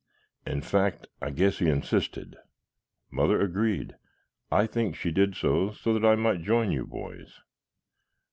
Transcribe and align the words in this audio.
In 0.47 0.61
fact, 0.63 1.05
I 1.21 1.29
guess 1.29 1.59
he 1.59 1.69
insisted. 1.69 2.35
Mother 3.11 3.39
agreed. 3.39 3.97
I 4.51 4.65
think 4.65 4.95
she 4.95 5.11
did 5.11 5.35
so 5.35 5.69
that 5.75 6.03
I 6.03 6.15
might 6.15 6.41
join 6.41 6.71
you 6.71 6.87
boys. 6.87 7.39